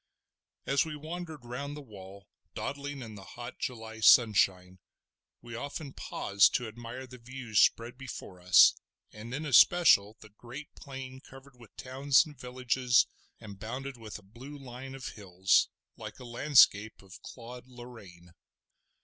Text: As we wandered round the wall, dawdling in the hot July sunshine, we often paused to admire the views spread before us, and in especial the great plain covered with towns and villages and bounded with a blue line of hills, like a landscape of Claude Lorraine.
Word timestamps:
As 0.65 0.83
we 0.83 0.95
wandered 0.95 1.45
round 1.45 1.77
the 1.77 1.81
wall, 1.83 2.25
dawdling 2.55 3.03
in 3.03 3.13
the 3.13 3.23
hot 3.23 3.59
July 3.59 3.99
sunshine, 3.99 4.79
we 5.43 5.53
often 5.53 5.93
paused 5.93 6.55
to 6.55 6.67
admire 6.67 7.05
the 7.05 7.19
views 7.19 7.59
spread 7.59 7.99
before 7.99 8.41
us, 8.41 8.73
and 9.13 9.31
in 9.31 9.45
especial 9.45 10.17
the 10.19 10.29
great 10.29 10.73
plain 10.75 11.19
covered 11.19 11.55
with 11.55 11.75
towns 11.77 12.25
and 12.25 12.35
villages 12.35 13.05
and 13.39 13.59
bounded 13.59 13.95
with 13.95 14.17
a 14.17 14.23
blue 14.23 14.57
line 14.57 14.95
of 14.95 15.09
hills, 15.09 15.69
like 15.95 16.17
a 16.17 16.25
landscape 16.25 17.03
of 17.03 17.21
Claude 17.21 17.67
Lorraine. 17.67 18.31